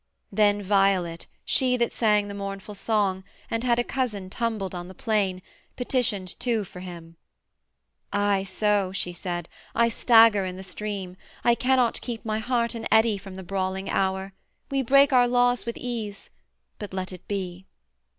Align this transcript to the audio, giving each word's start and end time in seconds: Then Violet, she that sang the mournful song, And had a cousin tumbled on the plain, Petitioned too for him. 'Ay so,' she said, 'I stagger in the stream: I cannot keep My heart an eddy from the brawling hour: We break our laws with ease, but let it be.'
Then 0.31 0.63
Violet, 0.63 1.27
she 1.45 1.77
that 1.77 1.93
sang 1.93 2.27
the 2.27 2.33
mournful 2.33 2.73
song, 2.73 3.23
And 3.51 3.63
had 3.63 3.77
a 3.77 3.83
cousin 3.83 4.31
tumbled 4.31 4.73
on 4.73 4.87
the 4.87 4.95
plain, 4.95 5.43
Petitioned 5.75 6.39
too 6.39 6.63
for 6.63 6.79
him. 6.79 7.17
'Ay 8.11 8.43
so,' 8.45 8.91
she 8.91 9.13
said, 9.13 9.47
'I 9.75 9.89
stagger 9.89 10.43
in 10.43 10.57
the 10.57 10.63
stream: 10.63 11.17
I 11.43 11.53
cannot 11.53 12.01
keep 12.01 12.25
My 12.25 12.39
heart 12.39 12.73
an 12.73 12.87
eddy 12.91 13.19
from 13.19 13.35
the 13.35 13.43
brawling 13.43 13.91
hour: 13.91 14.33
We 14.71 14.81
break 14.81 15.13
our 15.13 15.27
laws 15.27 15.67
with 15.67 15.77
ease, 15.77 16.31
but 16.79 16.95
let 16.95 17.13
it 17.13 17.27
be.' 17.27 17.67